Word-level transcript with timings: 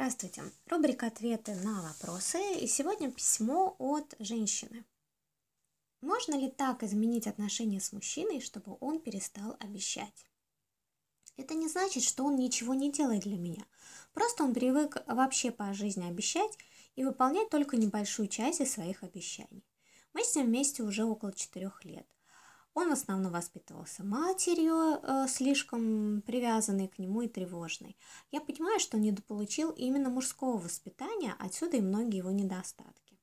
Здравствуйте! 0.00 0.42
Рубрика 0.70 1.08
«Ответы 1.08 1.54
на 1.56 1.82
вопросы» 1.82 2.38
и 2.54 2.66
сегодня 2.66 3.10
письмо 3.10 3.76
от 3.78 4.14
женщины. 4.18 4.86
Можно 6.00 6.36
ли 6.36 6.48
так 6.48 6.82
изменить 6.82 7.26
отношения 7.26 7.80
с 7.80 7.92
мужчиной, 7.92 8.40
чтобы 8.40 8.78
он 8.80 8.98
перестал 9.00 9.58
обещать? 9.60 10.24
Это 11.36 11.52
не 11.52 11.68
значит, 11.68 12.02
что 12.02 12.24
он 12.24 12.36
ничего 12.36 12.72
не 12.72 12.90
делает 12.90 13.24
для 13.24 13.36
меня. 13.36 13.66
Просто 14.14 14.42
он 14.42 14.54
привык 14.54 14.96
вообще 15.06 15.50
по 15.50 15.74
жизни 15.74 16.08
обещать 16.08 16.56
и 16.96 17.04
выполнять 17.04 17.50
только 17.50 17.76
небольшую 17.76 18.28
часть 18.28 18.62
из 18.62 18.72
своих 18.72 19.02
обещаний. 19.02 19.66
Мы 20.14 20.24
с 20.24 20.34
ним 20.34 20.46
вместе 20.46 20.82
уже 20.82 21.04
около 21.04 21.34
четырех 21.34 21.84
лет– 21.84 22.06
он 22.74 22.88
в 22.88 22.92
основном 22.92 23.32
воспитывался 23.32 24.04
матерью, 24.04 25.00
э, 25.02 25.26
слишком 25.28 26.22
привязанной 26.22 26.88
к 26.88 26.98
нему 26.98 27.22
и 27.22 27.28
тревожной. 27.28 27.96
Я 28.30 28.40
понимаю, 28.40 28.78
что 28.78 28.96
он 28.96 29.02
недополучил 29.02 29.70
именно 29.70 30.08
мужского 30.08 30.58
воспитания, 30.58 31.34
отсюда 31.38 31.78
и 31.78 31.80
многие 31.80 32.18
его 32.18 32.30
недостатки. 32.30 33.18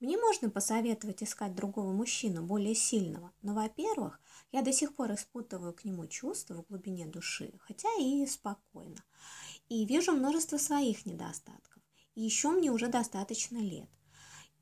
Мне 0.00 0.18
можно 0.18 0.50
посоветовать 0.50 1.22
искать 1.22 1.54
другого 1.54 1.90
мужчину, 1.92 2.42
более 2.42 2.74
сильного, 2.74 3.32
но, 3.40 3.54
во-первых, 3.54 4.20
я 4.52 4.60
до 4.60 4.72
сих 4.72 4.94
пор 4.94 5.14
испытываю 5.14 5.72
к 5.72 5.84
нему 5.84 6.06
чувства 6.06 6.54
в 6.54 6.66
глубине 6.66 7.06
души, 7.06 7.52
хотя 7.60 7.88
и 7.98 8.26
спокойно, 8.26 9.02
и 9.70 9.86
вижу 9.86 10.12
множество 10.12 10.58
своих 10.58 11.06
недостатков. 11.06 11.82
И 12.14 12.22
еще 12.22 12.50
мне 12.50 12.70
уже 12.70 12.88
достаточно 12.88 13.56
лет. 13.58 13.88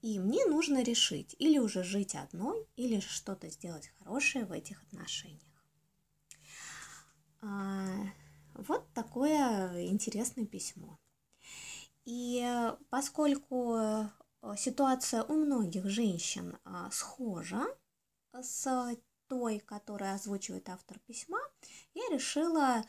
И 0.04 0.18
мне 0.18 0.44
нужно 0.44 0.82
решить, 0.82 1.34
или 1.38 1.58
уже 1.58 1.82
жить 1.82 2.14
одной, 2.14 2.68
или 2.76 3.00
что-то 3.00 3.48
сделать 3.48 3.90
хорошее 3.98 4.44
в 4.44 4.52
этих 4.52 4.82
отношениях. 4.82 5.40
А, 7.40 8.12
вот 8.52 8.86
такое 8.92 9.86
интересное 9.86 10.44
письмо. 10.44 10.98
И 12.04 12.46
поскольку 12.90 13.76
э, 13.78 14.10
ситуация 14.58 15.22
у 15.22 15.36
многих 15.36 15.86
женщин 15.86 16.58
а, 16.64 16.90
схожа 16.90 17.64
с 18.34 18.98
той, 19.26 19.58
которую 19.58 20.12
озвучивает 20.12 20.68
автор 20.68 20.98
письма, 21.06 21.38
я 21.94 22.02
решила 22.10 22.84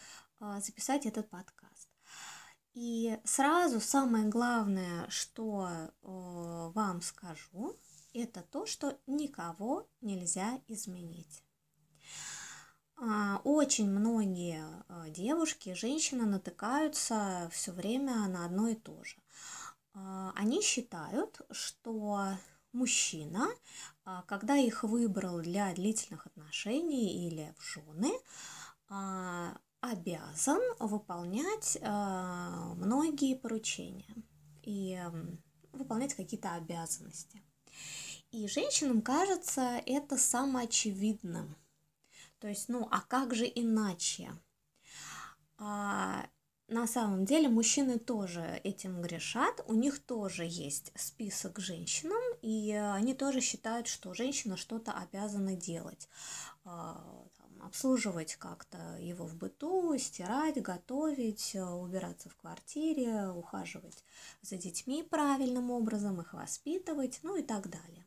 записать 0.60 1.06
этот 1.06 1.30
подкаст. 1.30 1.75
И 2.76 3.18
сразу 3.24 3.80
самое 3.80 4.26
главное, 4.26 5.10
что 5.10 5.66
э, 5.70 5.88
вам 6.04 7.02
скажу, 7.02 7.80
это 8.14 8.42
то, 8.42 8.66
что 8.66 8.98
никого 9.08 9.88
нельзя 10.02 10.60
изменить. 10.68 11.42
А, 12.98 13.40
очень 13.46 13.90
многие 13.90 14.62
э, 14.90 15.10
девушки, 15.10 15.74
женщины 15.74 16.26
натыкаются 16.26 17.50
все 17.54 17.72
время 17.72 18.28
на 18.28 18.46
одно 18.46 18.68
и 18.68 18.76
то 18.76 19.02
же. 19.06 19.16
А, 19.94 20.34
они 20.36 20.62
считают, 20.62 21.40
что 21.52 22.28
мужчина, 22.74 23.48
а, 24.04 24.24
когда 24.24 24.58
их 24.58 24.84
выбрал 24.84 25.40
для 25.40 25.74
длительных 25.74 26.26
отношений 26.26 27.26
или 27.26 27.56
в 27.58 27.64
жены, 27.64 28.12
обязан 29.92 30.62
выполнять 30.80 31.78
э, 31.80 32.74
многие 32.78 33.36
поручения 33.36 34.16
и 34.64 34.94
э, 34.94 35.12
выполнять 35.74 36.14
какие-то 36.14 36.54
обязанности. 36.54 37.42
И 38.32 38.48
женщинам 38.48 39.02
кажется 39.02 39.82
это 39.86 40.18
самоочевидным. 40.18 41.56
То 42.40 42.48
есть, 42.48 42.70
ну, 42.70 42.88
а 42.92 43.02
как 43.02 43.34
же 43.34 43.46
иначе? 43.46 44.32
А, 45.58 46.28
на 46.68 46.88
самом 46.88 47.26
деле 47.26 47.48
мужчины 47.48 48.00
тоже 48.00 48.60
этим 48.64 49.02
грешат, 49.02 49.64
у 49.68 49.74
них 49.74 50.00
тоже 50.04 50.46
есть 50.46 50.92
список 50.96 51.60
женщинам, 51.60 52.22
и 52.42 52.72
они 52.74 53.14
тоже 53.14 53.40
считают, 53.40 53.88
что 53.88 54.14
женщина 54.14 54.58
что-то 54.58 54.92
обязана 54.92 55.56
делать. 55.56 56.10
А, 57.66 57.68
обслуживать 57.68 58.36
как-то 58.36 58.78
его 59.00 59.26
в 59.26 59.36
быту, 59.36 59.98
стирать, 59.98 60.62
готовить, 60.62 61.56
э, 61.56 61.64
убираться 61.64 62.30
в 62.30 62.36
квартире, 62.36 63.30
ухаживать 63.30 64.04
за 64.42 64.58
детьми 64.58 65.04
правильным 65.04 65.72
образом, 65.72 66.22
их 66.22 66.34
воспитывать, 66.34 67.20
ну 67.24 67.36
и 67.36 67.42
так 67.42 67.70
далее. 67.70 68.06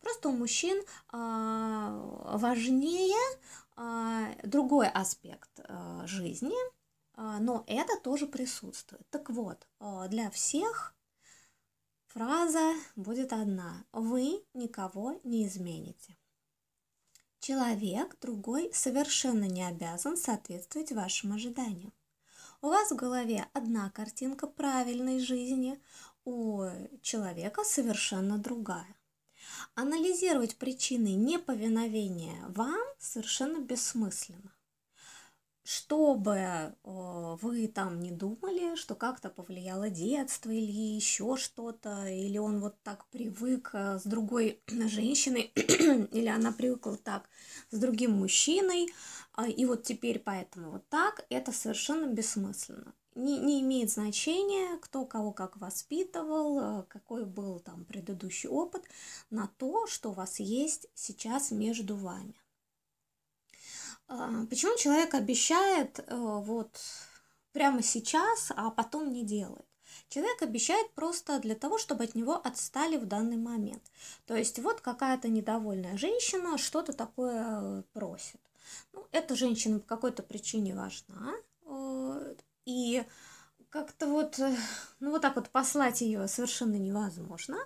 Просто 0.00 0.28
у 0.28 0.32
мужчин 0.32 0.82
а, 1.08 1.90
важнее 2.36 3.38
а, 3.76 4.34
другой 4.44 4.88
аспект 4.88 5.60
а, 5.64 6.06
жизни, 6.06 6.56
но 7.16 7.62
это 7.66 8.00
тоже 8.02 8.26
присутствует. 8.26 9.06
Так 9.10 9.28
вот, 9.28 9.68
для 10.08 10.30
всех 10.30 10.94
фраза 12.06 12.72
будет 12.96 13.34
одна. 13.34 13.84
Вы 13.92 14.42
никого 14.54 15.20
не 15.22 15.46
измените. 15.46 16.16
Человек 17.42 18.16
другой 18.20 18.70
совершенно 18.72 19.48
не 19.48 19.64
обязан 19.66 20.16
соответствовать 20.16 20.92
вашим 20.92 21.32
ожиданиям. 21.32 21.92
У 22.60 22.68
вас 22.68 22.92
в 22.92 22.94
голове 22.94 23.48
одна 23.52 23.90
картинка 23.90 24.46
правильной 24.46 25.18
жизни, 25.18 25.80
у 26.24 26.68
человека 27.00 27.64
совершенно 27.64 28.38
другая. 28.38 28.94
Анализировать 29.74 30.54
причины 30.54 31.14
неповиновения 31.14 32.46
вам 32.46 32.80
совершенно 33.00 33.58
бессмысленно 33.58 34.54
чтобы 35.64 36.30
э, 36.30 36.72
вы 36.82 37.68
там 37.68 38.00
не 38.00 38.10
думали, 38.10 38.74
что 38.74 38.94
как-то 38.94 39.30
повлияло 39.30 39.90
детство 39.90 40.50
или 40.50 40.96
еще 40.96 41.36
что-то, 41.36 42.06
или 42.08 42.38
он 42.38 42.60
вот 42.60 42.74
так 42.82 43.06
привык 43.06 43.70
э, 43.72 43.98
с 43.98 44.02
другой 44.02 44.60
женщиной, 44.66 45.52
или 46.12 46.26
она 46.26 46.52
привыкла 46.52 46.96
так 46.96 47.28
с 47.70 47.78
другим 47.78 48.12
мужчиной, 48.12 48.92
а, 49.34 49.48
и 49.48 49.64
вот 49.64 49.84
теперь 49.84 50.18
поэтому 50.18 50.72
вот 50.72 50.88
так, 50.88 51.24
это 51.30 51.52
совершенно 51.52 52.06
бессмысленно. 52.06 52.92
Не, 53.14 53.38
не 53.38 53.60
имеет 53.60 53.90
значения, 53.90 54.78
кто 54.78 55.04
кого 55.04 55.32
как 55.32 55.58
воспитывал, 55.58 56.80
э, 56.80 56.84
какой 56.88 57.24
был 57.24 57.60
там 57.60 57.84
предыдущий 57.84 58.48
опыт, 58.48 58.82
на 59.30 59.48
то, 59.58 59.86
что 59.86 60.10
у 60.10 60.14
вас 60.14 60.40
есть 60.40 60.88
сейчас 60.94 61.52
между 61.52 61.94
вами. 61.94 62.34
А, 64.12 64.44
почему 64.50 64.76
человек 64.76 65.14
обещает 65.14 66.00
э, 66.00 66.14
вот 66.14 66.78
прямо 67.52 67.82
сейчас, 67.82 68.52
а 68.54 68.70
потом 68.70 69.10
не 69.10 69.24
делает? 69.24 69.64
Человек 70.08 70.42
обещает 70.42 70.90
просто 70.92 71.38
для 71.38 71.54
того, 71.54 71.78
чтобы 71.78 72.04
от 72.04 72.14
него 72.14 72.34
отстали 72.34 72.98
в 72.98 73.06
данный 73.06 73.38
момент. 73.38 73.82
То 74.26 74.36
есть 74.36 74.58
вот 74.58 74.82
какая-то 74.82 75.28
недовольная 75.28 75.96
женщина 75.96 76.58
что-то 76.58 76.92
такое 76.92 77.84
просит. 77.94 78.40
Ну, 78.92 79.06
эта 79.12 79.34
женщина 79.34 79.78
по 79.78 79.86
какой-то 79.86 80.22
причине 80.22 80.74
важна. 80.74 81.32
Э, 81.64 82.34
и 82.66 83.04
как-то 83.70 84.06
вот, 84.08 84.38
э, 84.38 84.54
ну 85.00 85.12
вот 85.12 85.22
так 85.22 85.36
вот 85.36 85.48
послать 85.48 86.02
ее 86.02 86.28
совершенно 86.28 86.76
невозможно. 86.76 87.56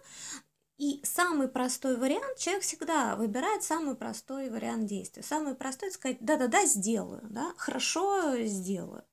И 0.78 1.00
самый 1.04 1.48
простой 1.48 1.96
вариант, 1.96 2.38
человек 2.38 2.62
всегда 2.62 3.16
выбирает 3.16 3.62
самый 3.62 3.94
простой 3.94 4.50
вариант 4.50 4.86
действия. 4.86 5.22
Самый 5.22 5.54
простой 5.54 5.90
сказать, 5.90 6.18
да-да-да, 6.20 6.66
сделаю, 6.66 7.22
да, 7.30 7.54
хорошо 7.56 8.36
сделаю. 8.44 9.04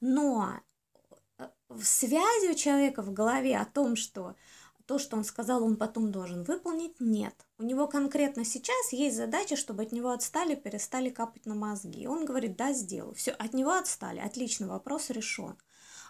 Но 0.00 0.60
э, 1.38 1.48
в 1.68 1.84
связи 1.84 2.50
у 2.50 2.54
человека 2.54 3.02
в 3.02 3.12
голове 3.12 3.56
о 3.56 3.64
том, 3.64 3.94
что 3.94 4.34
то, 4.86 4.98
что 4.98 5.16
он 5.16 5.24
сказал, 5.24 5.62
он 5.62 5.76
потом 5.76 6.10
должен 6.10 6.42
выполнить, 6.42 7.00
нет. 7.00 7.34
У 7.58 7.62
него 7.62 7.86
конкретно 7.86 8.44
сейчас 8.44 8.92
есть 8.92 9.16
задача, 9.16 9.56
чтобы 9.56 9.84
от 9.84 9.92
него 9.92 10.10
отстали, 10.10 10.54
перестали 10.54 11.10
капать 11.10 11.46
на 11.46 11.54
мозги. 11.54 12.06
Он 12.06 12.24
говорит, 12.24 12.56
да, 12.56 12.72
сделаю. 12.72 13.14
Все, 13.14 13.30
от 13.30 13.54
него 13.54 13.72
отстали. 13.72 14.18
Отлично, 14.18 14.68
вопрос 14.68 15.10
решен. 15.10 15.56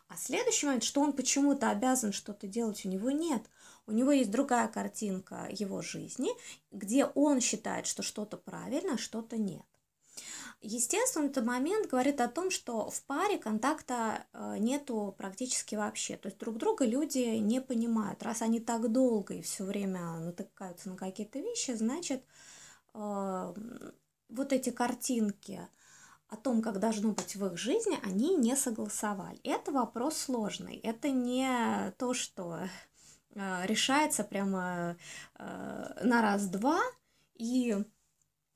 А 0.09 0.17
следующий 0.17 0.67
момент, 0.67 0.83
что 0.83 1.01
он 1.01 1.13
почему-то 1.13 1.71
обязан 1.71 2.13
что-то 2.13 2.47
делать, 2.47 2.85
у 2.85 2.89
него 2.89 3.11
нет. 3.11 3.43
У 3.87 3.93
него 3.93 4.13
есть 4.13 4.31
другая 4.31 4.69
картинка 4.69 5.47
его 5.51 5.83
жизни, 5.83 6.31
где 6.71 7.05
он 7.05 7.41
считает, 7.41 7.87
что 7.87 8.03
что-то 8.03 8.37
правильно, 8.37 8.95
а 8.95 8.99
что-то 8.99 9.37
нет. 9.37 9.65
Естественно, 10.67 11.27
этот 11.27 11.45
момент 11.45 11.91
говорит 11.91 12.23
о 12.23 12.29
том, 12.29 12.51
что 12.51 12.89
в 12.89 13.03
паре 13.03 13.37
контакта 13.37 14.25
э, 14.33 14.57
нету 14.59 15.15
практически 15.19 15.75
вообще. 15.75 16.17
То 16.17 16.29
есть 16.29 16.39
друг 16.39 16.57
друга 16.57 16.87
люди 16.87 17.37
не 17.37 17.61
понимают. 17.61 18.23
Раз 18.23 18.41
они 18.41 18.61
так 18.61 18.91
долго 18.91 19.35
и 19.35 19.43
все 19.43 19.65
время 19.65 20.21
натыкаются 20.21 20.89
на 20.89 20.97
какие-то 20.97 21.39
вещи, 21.41 21.73
значит, 21.73 22.25
э, 22.95 23.55
вот 24.31 24.53
эти 24.55 24.71
картинки 24.71 25.69
о 26.29 26.37
том, 26.37 26.63
как 26.63 26.81
должно 26.81 27.13
быть 27.13 27.37
в 27.37 27.45
их 27.47 27.59
жизни, 27.59 27.99
они 28.03 28.35
не 28.35 28.57
согласовали. 28.57 29.39
Это 29.45 29.71
вопрос 29.71 30.17
сложный. 30.17 30.77
Это 30.77 31.11
не 31.11 31.93
то, 31.99 32.15
что 32.15 32.61
решается 33.35 34.25
прямо 34.25 34.97
на 35.39 36.23
раз-два. 36.23 36.81
И 37.35 37.77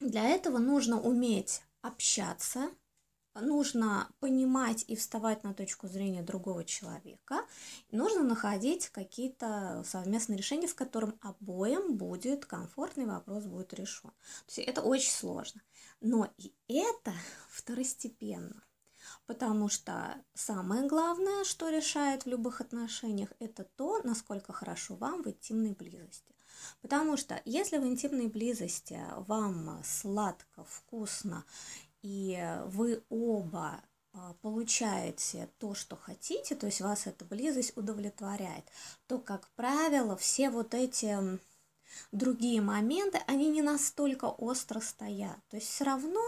для 0.00 0.24
этого 0.24 0.58
нужно 0.58 1.00
уметь 1.00 1.62
общаться 1.82 2.70
нужно 3.40 4.10
понимать 4.20 4.84
и 4.86 4.96
вставать 4.96 5.44
на 5.44 5.54
точку 5.54 5.88
зрения 5.88 6.22
другого 6.22 6.64
человека, 6.64 7.46
нужно 7.90 8.22
находить 8.22 8.88
какие-то 8.88 9.82
совместные 9.86 10.38
решения, 10.38 10.66
в 10.66 10.74
котором 10.74 11.18
обоим 11.20 11.96
будет 11.96 12.46
комфортно 12.46 13.02
и 13.02 13.06
вопрос 13.06 13.44
будет 13.44 13.74
решен. 13.74 14.10
То 14.46 14.54
есть 14.56 14.58
это 14.58 14.82
очень 14.82 15.12
сложно. 15.12 15.62
Но 16.00 16.32
и 16.38 16.52
это 16.68 17.12
второстепенно. 17.50 18.62
Потому 19.28 19.68
что 19.68 20.14
самое 20.32 20.88
главное, 20.88 21.44
что 21.44 21.68
решает 21.68 22.24
в 22.24 22.28
любых 22.28 22.62
отношениях, 22.62 23.28
это 23.40 23.62
то, 23.62 24.00
насколько 24.02 24.54
хорошо 24.54 24.96
вам 24.96 25.22
в 25.22 25.28
интимной 25.28 25.72
близости. 25.72 26.34
Потому 26.80 27.18
что 27.18 27.38
если 27.44 27.76
в 27.76 27.84
интимной 27.84 28.28
близости 28.28 28.98
вам 29.18 29.82
сладко, 29.84 30.64
вкусно, 30.64 31.44
и 32.00 32.42
вы 32.68 33.04
оба 33.10 33.82
а, 34.14 34.32
получаете 34.40 35.50
то, 35.58 35.74
что 35.74 35.94
хотите, 35.94 36.54
то 36.54 36.64
есть 36.64 36.80
вас 36.80 37.06
эта 37.06 37.26
близость 37.26 37.76
удовлетворяет, 37.76 38.64
то, 39.08 39.18
как 39.18 39.50
правило, 39.56 40.16
все 40.16 40.48
вот 40.48 40.72
эти 40.72 41.38
другие 42.12 42.60
моменты, 42.60 43.20
они 43.26 43.48
не 43.48 43.62
настолько 43.62 44.26
остро 44.26 44.80
стоят. 44.80 45.36
То 45.50 45.56
есть 45.56 45.68
все 45.68 45.84
равно 45.84 46.20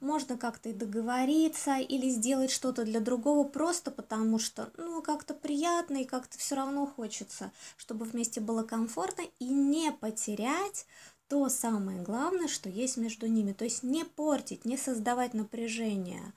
можно 0.00 0.36
как-то 0.36 0.68
и 0.68 0.72
договориться 0.72 1.76
или 1.76 2.08
сделать 2.08 2.50
что-то 2.50 2.84
для 2.84 3.00
другого 3.00 3.46
просто 3.46 3.90
потому, 3.90 4.38
что 4.38 4.70
ну 4.76 5.02
как-то 5.02 5.34
приятно 5.34 5.98
и 5.98 6.04
как-то 6.04 6.38
все 6.38 6.54
равно 6.54 6.86
хочется, 6.86 7.52
чтобы 7.76 8.04
вместе 8.04 8.40
было 8.40 8.62
комфортно 8.62 9.22
и 9.38 9.48
не 9.48 9.92
потерять 9.92 10.86
то 11.28 11.48
самое 11.48 12.02
главное, 12.02 12.48
что 12.48 12.68
есть 12.68 12.96
между 12.96 13.26
ними. 13.26 13.52
То 13.52 13.64
есть 13.64 13.82
не 13.82 14.04
портить, 14.04 14.64
не 14.64 14.76
создавать 14.76 15.34
напряжение 15.34 16.32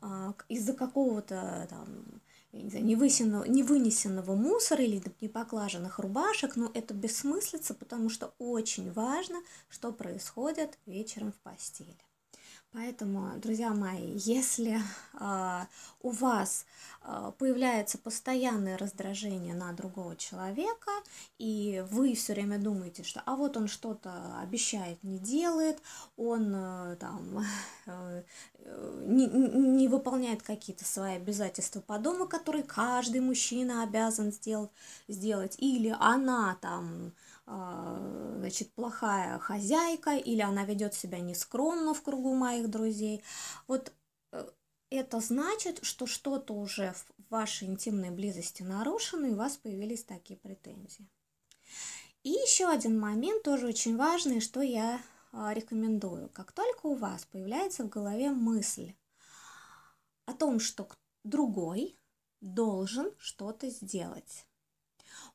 а, 0.00 0.34
из-за 0.48 0.72
какого-то 0.72 1.66
там 1.68 2.20
я 2.52 2.62
не 2.62 2.70
знаю, 2.70 2.84
невысенного, 2.84 3.44
невынесенного 3.44 4.34
мусора 4.34 4.82
или 4.82 5.02
непоклаженных 5.20 5.98
рубашек, 5.98 6.56
но 6.56 6.70
это 6.74 6.94
бессмыслица, 6.94 7.74
потому 7.74 8.08
что 8.10 8.34
очень 8.38 8.92
важно, 8.92 9.40
что 9.68 9.92
происходит 9.92 10.78
вечером 10.86 11.32
в 11.32 11.38
постели. 11.40 11.96
Поэтому, 12.72 13.36
друзья 13.40 13.70
мои, 13.70 14.12
если 14.14 14.78
э, 15.18 15.64
у 16.02 16.10
вас 16.10 16.66
э, 17.02 17.32
появляется 17.36 17.98
постоянное 17.98 18.78
раздражение 18.78 19.54
на 19.54 19.72
другого 19.72 20.14
человека, 20.14 20.92
и 21.38 21.84
вы 21.90 22.14
все 22.14 22.32
время 22.32 22.60
думаете, 22.60 23.02
что 23.02 23.22
а 23.26 23.34
вот 23.34 23.56
он 23.56 23.66
что-то 23.66 24.38
обещает, 24.40 25.02
не 25.02 25.18
делает, 25.18 25.82
он 26.16 26.52
э, 26.54 26.96
там 27.00 27.44
э, 27.86 28.22
не, 29.04 29.26
не 29.26 29.88
выполняет 29.88 30.42
какие-то 30.42 30.84
свои 30.84 31.16
обязательства 31.16 31.80
по 31.80 31.98
дому, 31.98 32.28
которые 32.28 32.62
каждый 32.62 33.20
мужчина 33.20 33.82
обязан 33.82 34.30
сделать, 34.30 34.70
сделать 35.08 35.56
или 35.58 35.92
она 35.98 36.56
там 36.60 37.12
значит, 37.50 38.72
плохая 38.74 39.38
хозяйка, 39.38 40.16
или 40.16 40.40
она 40.40 40.64
ведет 40.64 40.94
себя 40.94 41.18
нескромно 41.18 41.94
в 41.94 42.02
кругу 42.02 42.34
моих 42.34 42.70
друзей. 42.70 43.22
Вот 43.66 43.92
э, 44.32 44.48
это 44.90 45.20
значит, 45.20 45.80
что 45.82 46.06
что-то 46.06 46.54
уже 46.54 46.92
в 46.92 47.30
вашей 47.30 47.68
интимной 47.68 48.10
близости 48.10 48.62
нарушено, 48.62 49.26
и 49.26 49.32
у 49.32 49.36
вас 49.36 49.56
появились 49.56 50.04
такие 50.04 50.38
претензии. 50.38 51.08
И 52.22 52.30
еще 52.30 52.68
один 52.68 52.98
момент, 52.98 53.42
тоже 53.42 53.66
очень 53.66 53.96
важный, 53.96 54.40
что 54.40 54.60
я 54.60 55.00
а, 55.32 55.54
рекомендую. 55.54 56.28
Как 56.30 56.52
только 56.52 56.86
у 56.86 56.94
вас 56.94 57.24
появляется 57.24 57.84
в 57.84 57.88
голове 57.88 58.30
мысль 58.30 58.94
о 60.26 60.34
том, 60.34 60.60
что 60.60 60.88
другой 61.24 61.96
должен 62.40 63.12
что-то 63.18 63.70
сделать, 63.70 64.46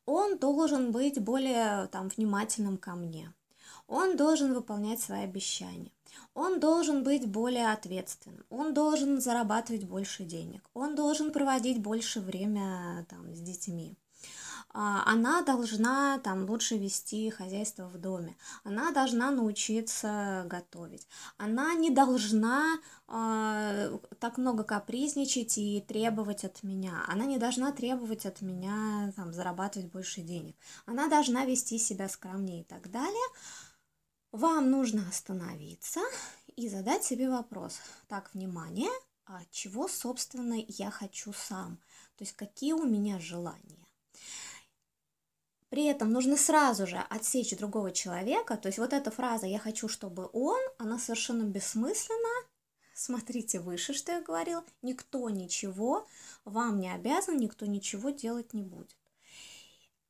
он 0.05 0.37
должен 0.37 0.91
быть 0.91 1.19
более 1.19 1.87
там, 1.87 2.09
внимательным 2.09 2.77
ко 2.77 2.95
мне. 2.95 3.33
Он 3.87 4.17
должен 4.17 4.53
выполнять 4.53 4.99
свои 4.99 5.21
обещания. 5.21 5.91
Он 6.33 6.59
должен 6.59 7.03
быть 7.03 7.27
более 7.27 7.71
ответственным. 7.71 8.45
Он 8.49 8.73
должен 8.73 9.21
зарабатывать 9.21 9.83
больше 9.85 10.23
денег. 10.23 10.63
Он 10.73 10.95
должен 10.95 11.31
проводить 11.31 11.81
больше 11.81 12.19
время 12.19 13.05
там, 13.09 13.33
с 13.33 13.39
детьми. 13.39 13.97
А, 14.77 15.04
она 15.06 15.42
должна 15.42 16.19
там 16.19 16.50
лучше 16.50 16.77
вести 16.77 17.30
хозяйство 17.30 17.88
в 17.88 17.98
доме, 17.98 18.36
она 18.66 18.92
должна 18.92 19.31
научиться 19.31 20.45
готовить, 20.48 21.07
она 21.38 21.74
не 21.75 21.92
должна 21.92 22.77
э, 23.07 23.98
так 24.19 24.38
много 24.38 24.66
капризничать 24.66 25.57
и 25.57 25.80
требовать 25.80 26.44
от 26.44 26.62
меня, 26.63 27.06
она 27.07 27.24
не 27.24 27.38
должна 27.38 27.72
требовать 27.72 28.25
от 28.25 28.42
меня 28.42 29.13
там 29.16 29.31
зарабатывать 29.31 29.89
больше 29.89 30.19
денег, 30.19 30.57
она 30.86 31.07
должна 31.07 31.45
вести 31.45 31.80
себя 31.80 32.10
скромнее 32.10 32.60
и 32.60 32.66
так 32.66 32.92
далее. 32.92 33.27
Вам 34.33 34.72
нужно 34.72 35.07
остановиться 35.07 36.01
и 36.57 36.68
задать 36.68 37.06
себе 37.06 37.30
вопрос. 37.30 37.80
Так, 38.10 38.33
внимание, 38.33 38.92
а 39.25 39.39
чего, 39.51 39.88
собственно, 39.88 40.62
я 40.68 40.92
хочу 40.92 41.31
сам? 41.31 41.77
То 42.18 42.25
есть 42.25 42.36
какие 42.36 42.74
у 42.74 42.83
меня 42.83 43.22
желания? 43.22 43.84
При 45.75 45.88
этом 45.88 46.10
нужно 46.13 46.38
сразу 46.38 46.88
же 46.88 47.04
отсечь 47.10 47.54
другого 47.57 47.92
человека. 47.92 48.56
То 48.56 48.68
есть 48.69 48.80
вот 48.80 48.94
эта 48.94 49.12
фраза 49.12 49.45
«я 49.45 49.60
хочу, 49.60 49.89
чтобы 49.89 50.30
он», 50.31 50.57
она 50.77 50.98
совершенно 50.98 51.44
бессмысленна. 51.44 52.48
Смотрите 52.94 53.60
выше, 53.60 53.94
что 53.94 54.13
я 54.13 54.22
говорила. 54.22 54.63
Никто 54.81 55.30
ничего 55.30 56.07
вам 56.45 56.80
не 56.80 56.89
обязан, 56.94 57.38
никто 57.38 57.66
ничего 57.66 58.12
делать 58.12 58.54
не 58.54 58.62
будет. 58.62 58.95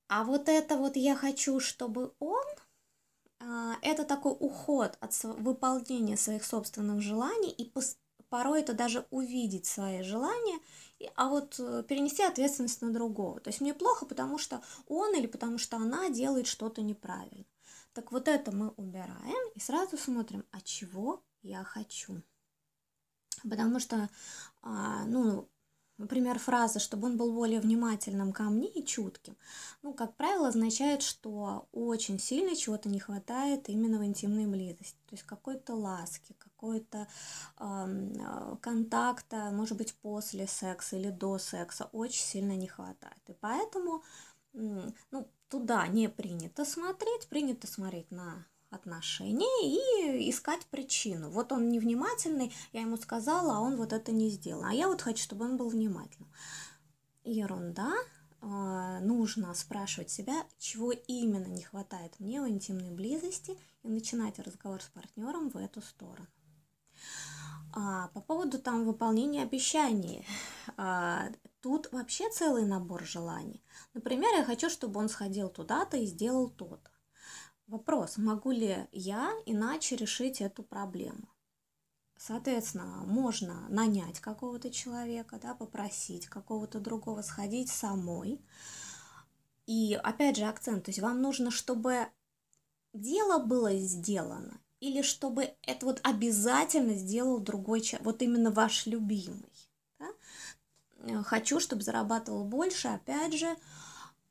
А 0.08 0.24
вот 0.24 0.50
это 0.50 0.78
вот 0.78 0.98
«я 0.98 1.16
хочу, 1.16 1.60
чтобы 1.60 2.12
он» 2.20 2.46
а, 3.40 3.74
это 3.82 4.04
такой 4.06 4.38
уход 4.40 4.96
от 5.00 5.24
выполнения 5.24 6.16
своих 6.16 6.46
собственных 6.46 7.02
желаний, 7.02 7.50
и 7.50 7.74
порой 8.30 8.62
это 8.62 8.74
даже 8.74 9.08
увидеть 9.10 9.66
свои 9.66 10.04
желания– 10.04 10.60
а 11.16 11.30
вот 11.30 11.56
э, 11.60 11.84
перенести 11.88 12.24
ответственность 12.24 12.82
на 12.82 12.92
другого. 12.92 13.40
То 13.40 13.50
есть 13.50 13.62
мне 13.62 13.74
плохо, 13.74 14.06
потому 14.06 14.38
что 14.38 14.62
он 14.88 15.16
или 15.16 15.28
потому 15.28 15.58
что 15.58 15.78
она 15.78 16.10
делает 16.10 16.48
что-то 16.48 16.82
неправильно. 16.82 17.46
Так 17.94 18.12
вот 18.12 18.28
это 18.28 18.52
мы 18.52 18.70
убираем 18.72 19.52
и 19.54 19.60
сразу 19.60 19.98
смотрим, 19.98 20.46
а 20.52 20.62
чего 20.62 21.24
я 21.42 21.64
хочу. 21.64 22.22
Потому 23.44 23.80
что, 23.80 24.10
а, 24.62 25.06
ну, 25.06 25.48
Например, 25.98 26.38
фраза, 26.40 26.80
чтобы 26.80 27.08
он 27.08 27.16
был 27.18 27.32
более 27.32 27.62
внимательным 27.62 28.34
ко 28.34 28.44
мне 28.44 28.68
и 28.68 28.86
чутким, 28.86 29.38
ну, 29.82 29.94
как 29.94 30.14
правило, 30.16 30.50
означает, 30.50 31.02
что 31.02 31.68
очень 31.72 32.20
сильно 32.20 32.56
чего-то 32.56 32.90
не 32.90 33.00
хватает 33.00 33.70
именно 33.70 34.00
в 34.00 34.04
интимной 34.06 34.46
близости. 34.46 34.98
То 35.08 35.14
есть 35.16 35.24
какой-то 35.24 35.74
ласки, 35.74 36.36
какой-то 36.38 37.08
э, 37.60 38.56
контакта, 38.62 39.52
может 39.52 39.78
быть, 39.78 39.94
после 39.96 40.48
секса 40.48 40.98
или 40.98 41.10
до 41.10 41.38
секса 41.38 41.90
очень 41.94 42.24
сильно 42.24 42.58
не 42.58 42.68
хватает. 42.68 43.22
И 43.28 43.34
поэтому 43.34 44.04
ну, 44.54 45.28
туда 45.50 45.88
не 45.88 46.10
принято 46.10 46.66
смотреть, 46.66 47.28
принято 47.28 47.68
смотреть 47.68 48.12
на 48.12 48.46
отношения 48.70 49.46
и 49.64 50.30
искать 50.30 50.66
причину. 50.68 51.30
Вот 51.30 51.52
он 51.52 51.70
невнимательный, 51.70 52.54
я 52.74 52.82
ему 52.82 52.98
сказала, 52.98 53.58
а 53.58 53.60
он 53.62 53.78
вот 53.78 53.94
это 53.94 54.12
не 54.12 54.30
сделал. 54.30 54.64
А 54.64 54.74
я 54.74 54.88
вот 54.88 55.02
хочу, 55.02 55.24
чтобы 55.24 55.46
он 55.46 55.58
был 55.58 55.70
внимательным. 55.70 56.32
Ерунда. 57.24 57.94
А, 58.48 59.00
нужно 59.00 59.54
спрашивать 59.56 60.12
себя, 60.12 60.46
чего 60.60 60.92
именно 60.92 61.48
не 61.48 61.64
хватает 61.64 62.20
мне 62.20 62.42
в 62.42 62.48
интимной 62.48 62.92
близости 62.92 63.58
и 63.82 63.90
начинать 63.90 64.38
разговор 64.38 64.82
с 64.84 64.86
партнером 64.88 65.50
в 65.50 65.58
эту 65.58 65.82
сторону. 65.82 66.28
А, 67.74 68.10
по 68.10 68.22
поводу 68.22 68.60
там 68.60 68.86
выполнения 68.86 69.42
обещаний. 69.42 70.26
А, 70.78 71.30
тут 71.62 71.92
вообще 71.92 72.30
целый 72.30 72.66
набор 72.66 73.04
желаний. 73.04 73.64
Например, 73.94 74.30
я 74.36 74.46
хочу, 74.46 74.70
чтобы 74.70 75.00
он 75.00 75.10
сходил 75.10 75.50
туда-то 75.50 75.98
и 75.98 76.06
сделал 76.06 76.50
то-то. 76.50 76.92
Вопрос, 77.68 78.18
могу 78.18 78.52
ли 78.52 78.88
я 78.92 79.34
иначе 79.46 79.96
решить 79.96 80.40
эту 80.40 80.62
проблему? 80.62 81.28
Соответственно, 82.18 83.04
можно 83.06 83.68
нанять 83.70 84.20
какого-то 84.20 84.70
человека, 84.70 85.40
да, 85.42 85.56
попросить 85.56 86.28
какого-то 86.28 86.80
другого 86.80 87.22
сходить 87.24 87.70
самой. 87.70 88.40
И 89.66 90.00
опять 90.02 90.38
же 90.38 90.46
акцент, 90.46 90.86
то 90.86 90.90
есть 90.90 91.00
вам 91.00 91.22
нужно, 91.22 91.50
чтобы 91.50 92.08
дело 92.94 93.44
было 93.44 93.76
сделано, 93.78 94.62
или 94.80 95.02
чтобы 95.02 95.56
это 95.64 95.88
вот 95.88 96.00
обязательно 96.04 96.94
сделал 96.94 97.40
другой 97.40 97.82
человек, 97.82 98.06
вот 98.06 98.22
именно 98.22 98.52
ваш 98.52 98.86
любимый. 98.86 99.52
Да? 100.00 101.24
Хочу, 101.24 101.60
чтобы 101.60 101.82
зарабатывал 101.82 102.46
больше, 102.46 102.90
опять 102.90 103.34
же, 103.34 103.58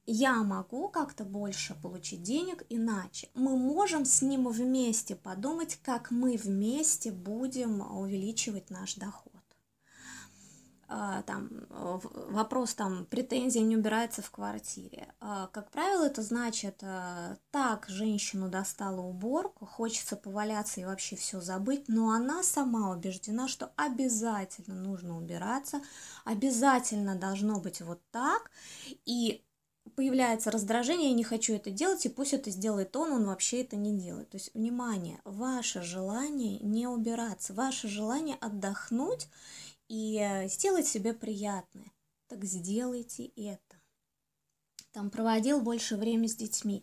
я 0.07 0.43
могу 0.43 0.89
как-то 0.89 1.25
больше 1.25 1.75
получить 1.83 2.23
денег 2.23 2.65
иначе. 2.69 3.29
Мы 3.35 3.57
можем 3.57 4.05
с 4.05 4.23
ним 4.23 4.49
вместе 4.49 5.17
подумать, 5.17 5.79
как 5.83 6.11
мы 6.11 6.37
вместе 6.37 7.11
будем 7.11 7.81
увеличивать 7.81 8.71
наш 8.71 8.95
доход. 8.97 9.33
а, 10.89 11.23
там 11.23 11.51
вопрос 11.71 12.75
там 12.75 13.07
претензия 13.07 13.63
не 13.63 13.77
убирается 13.77 14.23
в 14.23 14.31
квартире. 14.31 15.13
А, 15.21 15.49
как 15.49 15.71
правило, 15.71 16.05
это 16.05 16.23
значит, 16.23 16.81
а, 16.83 17.37
так 17.51 17.87
женщину 17.89 18.49
достала 18.49 19.01
уборку, 19.01 19.67
хочется 19.67 20.17
поваляться 20.17 20.81
и 20.81 20.85
вообще 20.85 21.17
все 21.17 21.41
забыть, 21.41 21.89
но 21.89 22.11
она 22.11 22.43
сама 22.43 22.91
убеждена, 22.91 23.49
что 23.49 23.73
обязательно 23.77 24.75
нужно 24.75 25.17
убираться, 25.17 25.81
обязательно 26.25 27.17
должно 27.17 27.59
быть 27.61 27.81
вот 27.81 28.01
так, 28.11 28.51
и 29.07 29.43
появляется 29.95 30.51
раздражение, 30.51 31.11
я 31.11 31.15
не 31.15 31.25
хочу 31.25 31.55
это 31.55 31.71
делать, 31.71 32.05
и 32.07 32.09
пусть 32.09 32.33
это 32.33 32.51
сделает 32.51 32.97
он, 32.97 33.13
он 33.13 33.27
вообще 33.27 33.63
это 33.63 33.77
не 33.77 33.97
делает. 33.97 34.31
То 34.31 34.37
есть, 34.37 34.53
внимание, 34.55 35.21
ваше 35.25 35.83
желание 35.83 36.59
не 36.61 36.87
убираться, 36.87 37.55
ваше 37.55 37.89
желание 37.89 38.37
отдохнуть 38.41 39.29
и 39.89 40.19
э, 40.19 40.49
сделать 40.49 40.87
себе 40.87 41.13
приятное. 41.13 41.93
Так 42.29 42.45
сделайте 42.45 43.27
это. 43.37 43.81
Там 44.93 45.11
проводил 45.11 45.61
больше 45.61 45.97
времени 45.97 46.29
с 46.29 46.37
детьми. 46.37 46.83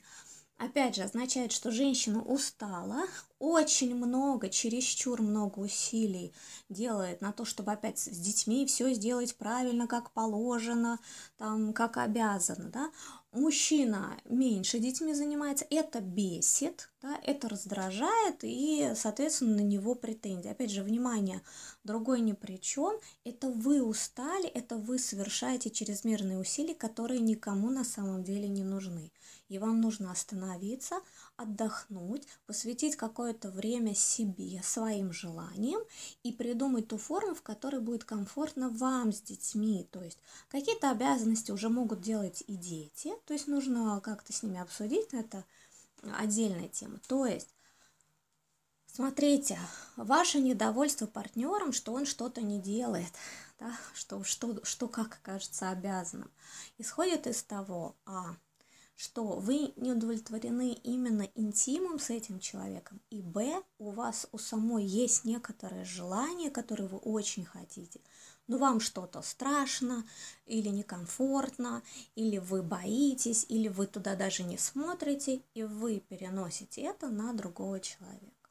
Опять 0.61 0.95
же, 0.95 1.01
означает, 1.01 1.51
что 1.51 1.71
женщина 1.71 2.21
устала, 2.21 3.07
очень 3.39 3.95
много, 3.95 4.47
чересчур 4.47 5.19
много 5.19 5.57
усилий 5.57 6.31
делает 6.69 7.19
на 7.19 7.31
то, 7.31 7.45
чтобы 7.45 7.71
опять 7.71 7.97
с 7.97 8.15
детьми 8.15 8.67
все 8.67 8.93
сделать 8.93 9.35
правильно, 9.35 9.87
как 9.87 10.11
положено, 10.11 10.99
там, 11.37 11.73
как 11.73 11.97
обязано, 11.97 12.69
да, 12.69 12.91
мужчина 13.31 14.15
меньше 14.25 14.77
детьми 14.77 15.15
занимается, 15.15 15.65
это 15.71 15.99
бесит, 15.99 16.91
да, 17.01 17.19
это 17.23 17.49
раздражает 17.49 18.43
и, 18.43 18.93
соответственно, 18.95 19.55
на 19.55 19.61
него 19.61 19.95
претензии. 19.95 20.49
Опять 20.49 20.69
же, 20.69 20.83
внимание, 20.83 21.41
другой 21.83 22.21
ни 22.21 22.33
при 22.33 22.61
чем, 22.61 22.99
это 23.23 23.49
вы 23.49 23.81
устали, 23.81 24.47
это 24.47 24.77
вы 24.77 24.99
совершаете 24.99 25.71
чрезмерные 25.71 26.37
усилия, 26.37 26.75
которые 26.75 27.19
никому 27.19 27.71
на 27.71 27.83
самом 27.83 28.23
деле 28.23 28.47
не 28.47 28.63
нужны. 28.63 29.11
И 29.51 29.59
вам 29.59 29.81
нужно 29.81 30.11
остановиться, 30.11 31.01
отдохнуть, 31.35 32.25
посвятить 32.45 32.95
какое-то 32.95 33.51
время 33.51 33.93
себе, 33.93 34.63
своим 34.63 35.11
желаниям 35.11 35.81
и 36.23 36.31
придумать 36.31 36.87
ту 36.87 36.97
форму, 36.97 37.35
в 37.35 37.41
которой 37.41 37.81
будет 37.81 38.05
комфортно 38.05 38.69
вам 38.69 39.11
с 39.11 39.19
детьми. 39.19 39.85
То 39.91 40.01
есть 40.01 40.19
какие-то 40.47 40.89
обязанности 40.89 41.51
уже 41.51 41.67
могут 41.67 41.99
делать 41.99 42.45
и 42.47 42.55
дети, 42.55 43.11
то 43.25 43.33
есть 43.33 43.47
нужно 43.47 43.99
как-то 43.99 44.31
с 44.31 44.41
ними 44.41 44.57
обсудить, 44.57 45.11
но 45.11 45.19
это 45.19 45.43
отдельная 46.17 46.69
тема. 46.69 46.99
То 47.09 47.25
есть 47.25 47.49
Смотрите, 48.85 49.57
ваше 49.95 50.39
недовольство 50.39 51.07
партнером, 51.07 51.73
что 51.73 51.93
он 51.93 52.05
что-то 52.05 52.41
не 52.41 52.59
делает, 52.59 53.11
да, 53.59 53.73
что, 53.93 54.23
что, 54.23 54.63
что 54.63 54.89
как 54.89 55.19
кажется 55.21 55.69
обязанным, 55.69 56.29
исходит 56.77 57.25
из 57.25 57.41
того, 57.41 57.95
а, 58.05 58.35
что 59.01 59.23
вы 59.23 59.73
не 59.77 59.93
удовлетворены 59.93 60.73
именно 60.83 61.27
интимом 61.33 61.97
с 61.97 62.11
этим 62.11 62.39
человеком, 62.39 63.01
и 63.09 63.23
б, 63.23 63.63
у 63.79 63.89
вас 63.89 64.27
у 64.31 64.37
самой 64.37 64.85
есть 64.85 65.25
некоторое 65.25 65.85
желание, 65.85 66.51
которое 66.51 66.87
вы 66.87 66.99
очень 66.99 67.43
хотите, 67.43 67.99
но 68.45 68.59
вам 68.59 68.79
что-то 68.79 69.23
страшно 69.23 70.05
или 70.45 70.69
некомфортно, 70.69 71.81
или 72.13 72.37
вы 72.37 72.61
боитесь, 72.61 73.43
или 73.49 73.69
вы 73.69 73.87
туда 73.87 74.15
даже 74.15 74.43
не 74.43 74.59
смотрите, 74.59 75.41
и 75.55 75.63
вы 75.63 76.03
переносите 76.07 76.83
это 76.83 77.09
на 77.09 77.33
другого 77.33 77.79
человека. 77.79 78.49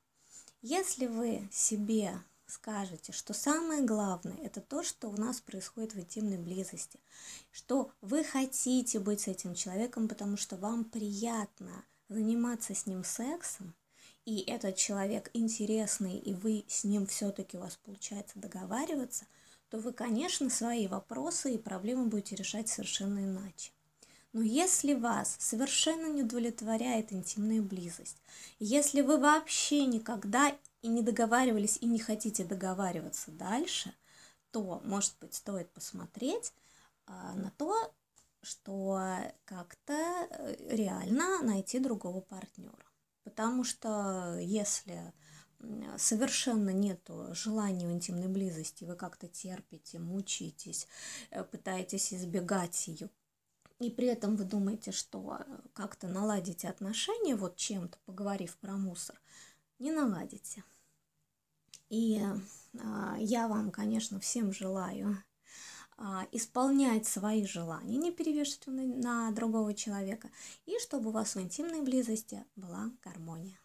Если 0.63 1.07
вы 1.07 1.49
себе 1.53 2.21
скажете, 2.51 3.13
что 3.13 3.33
самое 3.33 3.83
главное 3.83 4.37
это 4.43 4.61
то, 4.61 4.83
что 4.83 5.09
у 5.09 5.17
нас 5.17 5.41
происходит 5.41 5.95
в 5.95 6.01
интимной 6.01 6.39
близости, 6.39 7.01
что 7.51 7.91
вы 8.01 8.25
хотите 8.25 8.99
быть 8.99 9.23
с 9.23 9.29
этим 9.29 9.55
человеком, 9.55 10.09
потому 10.09 10.37
что 10.37 10.57
вам 10.57 10.85
приятно 10.85 11.85
заниматься 12.09 12.75
с 12.75 12.87
ним 12.87 13.05
сексом, 13.05 13.75
и 14.27 14.41
этот 14.41 14.77
человек 14.77 15.31
интересный, 15.33 16.19
и 16.19 16.35
вы 16.35 16.65
с 16.69 16.85
ним 16.85 17.07
все-таки 17.07 17.57
у 17.57 17.61
вас 17.61 17.77
получается 17.77 18.39
договариваться, 18.39 19.25
то 19.71 19.79
вы, 19.79 19.93
конечно, 19.93 20.51
свои 20.51 20.87
вопросы 20.87 21.55
и 21.55 21.59
проблемы 21.59 22.07
будете 22.07 22.37
решать 22.37 22.69
совершенно 22.69 23.21
иначе. 23.21 23.73
Но 24.33 24.43
если 24.43 24.95
вас 24.95 25.37
совершенно 25.41 26.07
не 26.07 26.23
удовлетворяет 26.23 27.13
интимная 27.13 27.63
близость, 27.63 28.17
если 28.59 29.01
вы 29.01 29.19
вообще 29.19 29.87
никогда 29.87 30.57
и 30.83 30.89
не 30.89 31.03
договаривались 31.03 31.79
и 31.81 31.87
не 31.87 31.99
хотите 31.99 32.45
договариваться 32.45 33.31
дальше, 33.31 33.95
то, 34.51 34.81
может 34.85 35.15
быть, 35.21 35.35
стоит 35.35 35.71
посмотреть 35.73 36.53
а, 37.07 37.35
на 37.35 37.51
то, 37.53 37.93
что 38.43 39.01
как-то 39.45 39.93
э, 39.93 40.57
реально 40.75 41.43
найти 41.43 41.79
другого 41.79 42.21
партнера. 42.21 42.85
Потому 43.23 43.65
что 43.65 44.39
если 44.41 45.13
совершенно 45.99 46.71
нет 46.71 47.09
желания 47.33 47.87
в 47.87 47.93
интимной 47.93 48.29
близости, 48.29 48.85
вы 48.85 48.97
как-то 48.97 49.29
терпите, 49.29 49.99
мучаетесь, 49.99 50.89
э, 51.31 51.45
пытаетесь 51.45 52.15
избегать 52.15 52.89
ее, 52.89 53.11
и 53.81 53.91
при 53.91 54.09
этом 54.09 54.37
вы 54.37 54.45
думаете, 54.45 54.93
что 54.93 55.39
э, 55.41 55.59
как-то 55.73 56.07
наладите 56.07 56.69
отношения, 56.69 57.35
вот 57.35 57.57
чем-то 57.57 57.99
поговорив 58.05 58.57
про 58.59 58.73
мусор, 58.73 59.19
не 59.81 59.91
наладите. 59.91 60.63
И 61.89 62.23
а, 62.79 63.17
я 63.19 63.49
вам, 63.49 63.73
конечно, 63.73 64.21
всем 64.21 64.53
желаю 64.53 65.17
а, 65.97 66.27
исполнять 66.31 67.07
свои 67.07 67.45
желания, 67.45 67.97
не 67.97 68.13
перевешивать 68.13 68.67
на, 68.69 68.85
на 68.85 69.31
другого 69.33 69.75
человека, 69.75 70.31
и 70.67 70.79
чтобы 70.79 71.11
у 71.11 71.13
вас 71.13 71.35
в 71.35 71.41
интимной 71.41 71.83
близости 71.83 72.45
была 72.55 72.93
гармония. 73.03 73.59